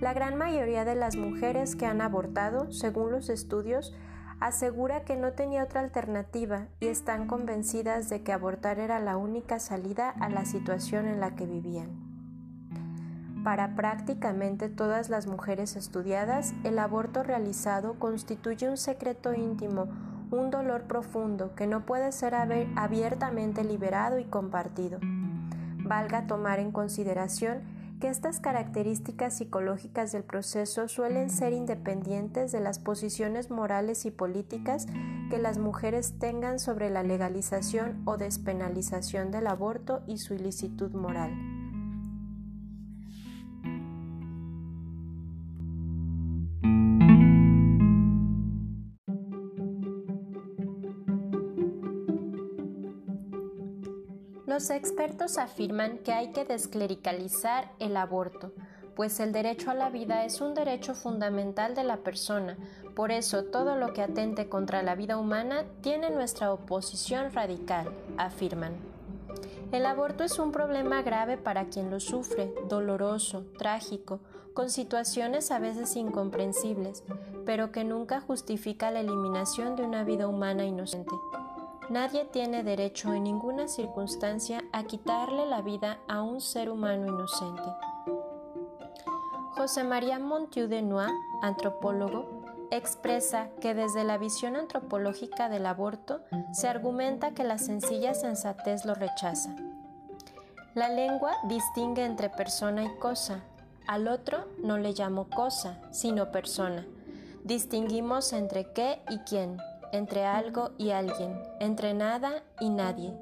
La 0.00 0.12
gran 0.12 0.34
mayoría 0.34 0.84
de 0.84 0.96
las 0.96 1.14
mujeres 1.14 1.76
que 1.76 1.86
han 1.86 2.00
abortado, 2.00 2.72
según 2.72 3.12
los 3.12 3.28
estudios, 3.28 3.94
asegura 4.40 5.04
que 5.04 5.14
no 5.14 5.34
tenía 5.34 5.62
otra 5.62 5.82
alternativa 5.82 6.66
y 6.80 6.88
están 6.88 7.28
convencidas 7.28 8.08
de 8.08 8.24
que 8.24 8.32
abortar 8.32 8.80
era 8.80 8.98
la 8.98 9.16
única 9.16 9.60
salida 9.60 10.10
a 10.10 10.28
la 10.28 10.44
situación 10.46 11.06
en 11.06 11.20
la 11.20 11.36
que 11.36 11.46
vivían. 11.46 11.90
Para 13.44 13.76
prácticamente 13.76 14.68
todas 14.68 15.10
las 15.10 15.28
mujeres 15.28 15.76
estudiadas, 15.76 16.54
el 16.64 16.80
aborto 16.80 17.22
realizado 17.22 18.00
constituye 18.00 18.68
un 18.68 18.78
secreto 18.78 19.32
íntimo 19.32 20.15
un 20.30 20.50
dolor 20.50 20.82
profundo 20.84 21.54
que 21.54 21.66
no 21.66 21.86
puede 21.86 22.12
ser 22.12 22.34
abiertamente 22.34 23.64
liberado 23.64 24.18
y 24.18 24.24
compartido. 24.24 24.98
Valga 25.78 26.26
tomar 26.26 26.58
en 26.58 26.72
consideración 26.72 27.62
que 28.00 28.08
estas 28.08 28.40
características 28.40 29.38
psicológicas 29.38 30.12
del 30.12 30.22
proceso 30.22 30.88
suelen 30.88 31.30
ser 31.30 31.52
independientes 31.52 32.52
de 32.52 32.60
las 32.60 32.78
posiciones 32.78 33.50
morales 33.50 34.04
y 34.04 34.10
políticas 34.10 34.86
que 35.30 35.38
las 35.38 35.58
mujeres 35.58 36.18
tengan 36.18 36.58
sobre 36.58 36.90
la 36.90 37.02
legalización 37.02 38.02
o 38.04 38.16
despenalización 38.16 39.30
del 39.30 39.46
aborto 39.46 40.02
y 40.06 40.18
su 40.18 40.34
ilicitud 40.34 40.92
moral. 40.92 41.55
Los 54.56 54.70
expertos 54.70 55.36
afirman 55.36 55.98
que 55.98 56.14
hay 56.14 56.32
que 56.32 56.46
desclericalizar 56.46 57.70
el 57.78 57.94
aborto, 57.94 58.52
pues 58.94 59.20
el 59.20 59.30
derecho 59.30 59.70
a 59.70 59.74
la 59.74 59.90
vida 59.90 60.24
es 60.24 60.40
un 60.40 60.54
derecho 60.54 60.94
fundamental 60.94 61.74
de 61.74 61.84
la 61.84 61.98
persona, 61.98 62.56
por 62.94 63.12
eso 63.12 63.44
todo 63.44 63.76
lo 63.76 63.92
que 63.92 64.00
atente 64.00 64.48
contra 64.48 64.82
la 64.82 64.94
vida 64.94 65.18
humana 65.18 65.66
tiene 65.82 66.08
nuestra 66.08 66.54
oposición 66.54 67.34
radical, 67.34 67.92
afirman. 68.16 68.72
El 69.72 69.84
aborto 69.84 70.24
es 70.24 70.38
un 70.38 70.52
problema 70.52 71.02
grave 71.02 71.36
para 71.36 71.66
quien 71.66 71.90
lo 71.90 72.00
sufre, 72.00 72.50
doloroso, 72.66 73.44
trágico, 73.58 74.20
con 74.54 74.70
situaciones 74.70 75.50
a 75.50 75.58
veces 75.58 75.96
incomprensibles, 75.96 77.04
pero 77.44 77.72
que 77.72 77.84
nunca 77.84 78.22
justifica 78.22 78.90
la 78.90 79.00
eliminación 79.00 79.76
de 79.76 79.82
una 79.82 80.02
vida 80.02 80.26
humana 80.26 80.64
inocente. 80.64 81.12
Nadie 81.88 82.24
tiene 82.24 82.64
derecho 82.64 83.14
en 83.14 83.22
ninguna 83.22 83.68
circunstancia 83.68 84.64
a 84.72 84.84
quitarle 84.84 85.46
la 85.46 85.62
vida 85.62 85.98
a 86.08 86.20
un 86.20 86.40
ser 86.40 86.68
humano 86.68 87.06
inocente. 87.06 87.62
José 89.56 89.84
María 89.84 90.18
Montieu 90.18 90.66
de 90.66 90.82
Noix, 90.82 91.12
antropólogo, 91.42 92.42
expresa 92.72 93.50
que 93.60 93.72
desde 93.72 94.02
la 94.02 94.18
visión 94.18 94.56
antropológica 94.56 95.48
del 95.48 95.64
aborto 95.64 96.22
se 96.52 96.66
argumenta 96.66 97.30
que 97.34 97.44
la 97.44 97.56
sencilla 97.56 98.14
sensatez 98.14 98.84
lo 98.84 98.94
rechaza. 98.94 99.54
La 100.74 100.88
lengua 100.88 101.36
distingue 101.44 102.04
entre 102.04 102.30
persona 102.30 102.84
y 102.84 102.98
cosa. 102.98 103.44
Al 103.86 104.08
otro 104.08 104.46
no 104.58 104.76
le 104.76 104.92
llamo 104.92 105.28
cosa, 105.28 105.78
sino 105.92 106.32
persona. 106.32 106.84
Distinguimos 107.44 108.32
entre 108.32 108.72
qué 108.72 109.00
y 109.08 109.18
quién, 109.20 109.58
entre 109.92 110.24
algo 110.24 110.70
y 110.78 110.90
alguien, 110.90 111.40
entre 111.60 111.94
nada 111.94 112.42
y 112.60 112.70
nadie. 112.70 113.14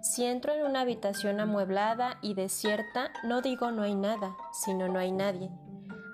Si 0.00 0.24
entro 0.24 0.52
en 0.52 0.64
una 0.64 0.82
habitación 0.82 1.40
amueblada 1.40 2.18
y 2.22 2.34
desierta, 2.34 3.10
no 3.24 3.42
digo 3.42 3.70
no 3.70 3.82
hay 3.82 3.94
nada, 3.94 4.36
sino 4.52 4.88
no 4.88 4.98
hay 4.98 5.12
nadie. 5.12 5.50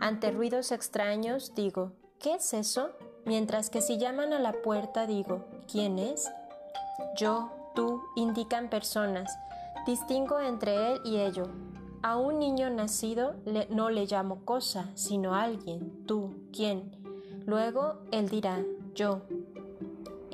Ante 0.01 0.31
ruidos 0.31 0.73
extraños 0.73 1.55
digo, 1.55 1.93
¿qué 2.19 2.35
es 2.35 2.55
eso? 2.55 2.91
Mientras 3.25 3.71
que 3.71 3.81
si 3.81 3.99
llaman 3.99 4.33
a 4.33 4.39
la 4.39 4.53
puerta 4.53 5.07
digo, 5.07 5.45
¿quién 5.71 5.99
es? 5.99 6.31
Yo, 7.17 7.51
tú, 7.75 8.03
indican 8.17 8.69
personas. 8.69 9.39
Distingo 9.87 10.41
entre 10.41 10.93
él 10.93 11.01
y 11.05 11.19
ello. 11.19 11.45
A 12.03 12.17
un 12.19 12.39
niño 12.39 12.69
nacido 12.71 13.35
no 13.71 13.91
le 13.91 14.07
llamo 14.07 14.45
cosa, 14.45 14.91
sino 14.95 15.35
alguien, 15.35 16.05
tú, 16.07 16.35
quién. 16.53 16.91
Luego 17.47 18.01
él 18.13 18.29
dirá, 18.29 18.63
yo, 18.95 19.23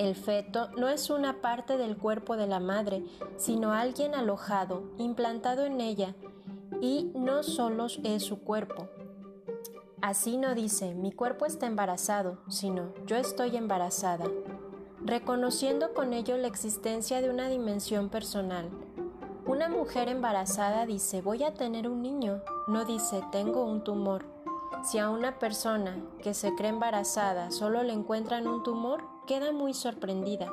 el 0.01 0.15
feto 0.15 0.69
no 0.77 0.89
es 0.89 1.11
una 1.11 1.41
parte 1.41 1.77
del 1.77 1.95
cuerpo 1.95 2.35
de 2.35 2.47
la 2.47 2.59
madre, 2.59 3.05
sino 3.37 3.71
alguien 3.71 4.15
alojado, 4.15 4.81
implantado 4.97 5.63
en 5.63 5.79
ella, 5.79 6.15
y 6.81 7.11
no 7.13 7.43
solo 7.43 7.85
es 8.03 8.23
su 8.23 8.39
cuerpo. 8.39 8.89
Así 10.01 10.37
no 10.37 10.55
dice, 10.55 10.95
mi 10.95 11.11
cuerpo 11.11 11.45
está 11.45 11.67
embarazado, 11.67 12.39
sino, 12.47 12.95
yo 13.05 13.15
estoy 13.15 13.55
embarazada, 13.55 14.25
reconociendo 15.05 15.93
con 15.93 16.13
ello 16.13 16.35
la 16.37 16.47
existencia 16.47 17.21
de 17.21 17.29
una 17.29 17.47
dimensión 17.47 18.09
personal. 18.09 18.71
Una 19.45 19.69
mujer 19.69 20.09
embarazada 20.09 20.87
dice, 20.87 21.21
voy 21.21 21.43
a 21.43 21.53
tener 21.53 21.87
un 21.87 22.01
niño, 22.01 22.41
no 22.67 22.85
dice, 22.85 23.21
tengo 23.31 23.63
un 23.65 23.83
tumor. 23.83 24.25
Si 24.83 24.97
a 24.97 25.11
una 25.11 25.37
persona 25.37 25.95
que 26.23 26.33
se 26.33 26.55
cree 26.55 26.71
embarazada 26.71 27.51
solo 27.51 27.83
le 27.83 27.93
encuentran 27.93 28.47
un 28.47 28.63
tumor, 28.63 29.10
queda 29.31 29.53
muy 29.53 29.73
sorprendida, 29.73 30.51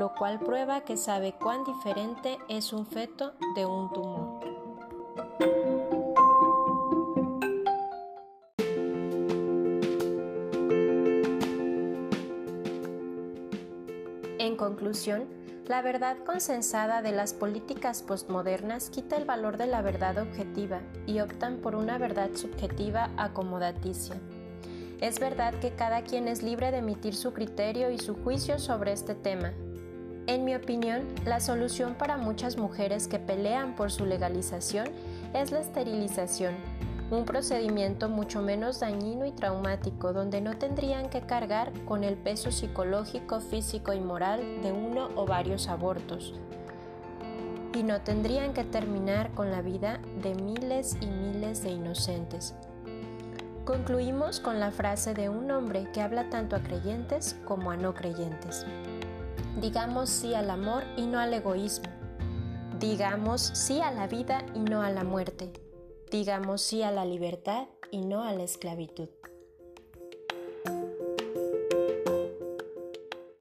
lo 0.00 0.12
cual 0.12 0.40
prueba 0.40 0.80
que 0.80 0.96
sabe 0.96 1.34
cuán 1.40 1.62
diferente 1.62 2.38
es 2.48 2.72
un 2.72 2.84
feto 2.84 3.34
de 3.54 3.66
un 3.66 3.92
tumor. 3.92 4.40
En 14.40 14.56
conclusión, 14.56 15.28
la 15.68 15.80
verdad 15.82 16.16
consensada 16.26 17.02
de 17.02 17.12
las 17.12 17.32
políticas 17.32 18.02
postmodernas 18.02 18.90
quita 18.90 19.16
el 19.16 19.24
valor 19.24 19.56
de 19.56 19.68
la 19.68 19.82
verdad 19.82 20.18
objetiva 20.18 20.80
y 21.06 21.20
optan 21.20 21.58
por 21.58 21.76
una 21.76 21.96
verdad 21.96 22.30
subjetiva 22.34 23.08
acomodaticia. 23.16 24.20
Es 25.00 25.18
verdad 25.18 25.54
que 25.54 25.72
cada 25.72 26.02
quien 26.02 26.26
es 26.26 26.42
libre 26.42 26.70
de 26.70 26.78
emitir 26.78 27.14
su 27.14 27.32
criterio 27.32 27.90
y 27.90 27.98
su 27.98 28.14
juicio 28.14 28.58
sobre 28.58 28.92
este 28.92 29.14
tema. 29.14 29.52
En 30.26 30.44
mi 30.44 30.54
opinión, 30.54 31.06
la 31.24 31.40
solución 31.40 31.94
para 31.94 32.16
muchas 32.16 32.56
mujeres 32.56 33.06
que 33.06 33.18
pelean 33.18 33.76
por 33.76 33.92
su 33.92 34.06
legalización 34.06 34.88
es 35.34 35.52
la 35.52 35.60
esterilización, 35.60 36.54
un 37.10 37.24
procedimiento 37.24 38.08
mucho 38.08 38.42
menos 38.42 38.80
dañino 38.80 39.26
y 39.26 39.32
traumático 39.32 40.12
donde 40.12 40.40
no 40.40 40.56
tendrían 40.58 41.08
que 41.10 41.20
cargar 41.20 41.72
con 41.84 42.02
el 42.02 42.16
peso 42.16 42.50
psicológico, 42.50 43.40
físico 43.40 43.92
y 43.92 44.00
moral 44.00 44.40
de 44.62 44.72
uno 44.72 45.10
o 45.14 45.26
varios 45.26 45.68
abortos 45.68 46.34
y 47.76 47.82
no 47.82 48.00
tendrían 48.00 48.54
que 48.54 48.64
terminar 48.64 49.30
con 49.32 49.50
la 49.50 49.60
vida 49.60 50.00
de 50.22 50.34
miles 50.34 50.96
y 51.00 51.06
miles 51.06 51.62
de 51.62 51.70
inocentes. 51.70 52.54
Concluimos 53.66 54.40
con 54.40 54.58
la 54.58 54.70
frase 54.70 55.12
de 55.12 55.28
un 55.28 55.50
hombre 55.50 55.90
que 55.92 56.00
habla 56.00 56.30
tanto 56.30 56.56
a 56.56 56.62
creyentes 56.62 57.36
como 57.44 57.70
a 57.70 57.76
no 57.76 57.92
creyentes. 57.92 58.64
Digamos 59.60 60.08
sí 60.08 60.34
al 60.34 60.48
amor 60.48 60.84
y 60.96 61.06
no 61.06 61.18
al 61.18 61.34
egoísmo. 61.34 61.90
Digamos 62.80 63.42
sí 63.42 63.82
a 63.82 63.90
la 63.90 64.06
vida 64.06 64.46
y 64.54 64.60
no 64.60 64.80
a 64.80 64.90
la 64.90 65.04
muerte 65.04 65.52
digamos 66.10 66.62
sí 66.62 66.82
a 66.82 66.90
la 66.90 67.04
libertad 67.04 67.68
y 67.90 68.04
no 68.04 68.22
a 68.22 68.32
la 68.32 68.44
esclavitud. 68.44 69.08